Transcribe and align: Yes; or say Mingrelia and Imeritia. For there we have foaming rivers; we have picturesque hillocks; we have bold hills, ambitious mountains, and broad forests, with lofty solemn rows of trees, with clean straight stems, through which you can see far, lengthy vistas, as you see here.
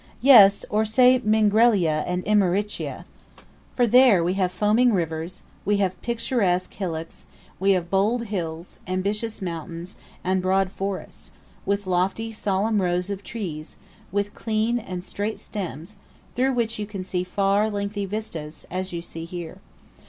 Yes; 0.21 0.65
or 0.71 0.83
say 0.83 1.19
Mingrelia 1.19 2.03
and 2.07 2.25
Imeritia. 2.25 3.05
For 3.75 3.85
there 3.85 4.23
we 4.23 4.33
have 4.33 4.51
foaming 4.51 4.93
rivers; 4.93 5.43
we 5.63 5.77
have 5.77 6.01
picturesque 6.01 6.73
hillocks; 6.73 7.25
we 7.59 7.73
have 7.73 7.91
bold 7.91 8.23
hills, 8.25 8.79
ambitious 8.87 9.43
mountains, 9.43 9.95
and 10.23 10.41
broad 10.41 10.71
forests, 10.71 11.29
with 11.67 11.85
lofty 11.85 12.31
solemn 12.31 12.81
rows 12.81 13.11
of 13.11 13.23
trees, 13.23 13.75
with 14.11 14.33
clean 14.33 14.83
straight 15.03 15.39
stems, 15.39 15.97
through 16.35 16.53
which 16.53 16.79
you 16.79 16.87
can 16.87 17.03
see 17.03 17.23
far, 17.23 17.69
lengthy 17.69 18.07
vistas, 18.07 18.65
as 18.71 18.91
you 18.91 19.03
see 19.03 19.25
here. 19.25 19.59